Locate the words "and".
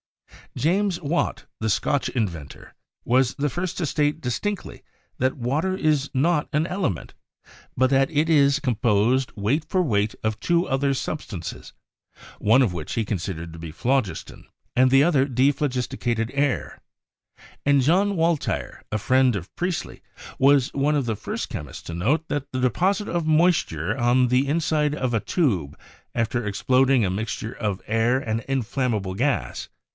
14.75-14.89, 17.63-17.81, 28.19-28.41